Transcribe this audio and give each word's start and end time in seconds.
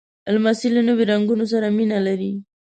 لمسی 0.33 0.67
له 0.75 0.81
نوي 0.87 1.03
رنګونو 1.11 1.45
سره 1.53 1.67
مینه 1.77 1.99
لري. 2.07 2.31